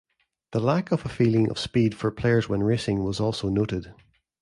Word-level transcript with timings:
The 0.51 0.59
lack 0.59 0.91
of 0.91 1.05
a 1.05 1.09
feeling 1.09 1.47
of 1.51 1.59
speed 1.59 1.93
for 1.93 2.09
players 2.09 2.49
when 2.49 2.63
racing 2.63 3.03
was 3.03 3.19
also 3.19 3.49
noted. 3.49 3.93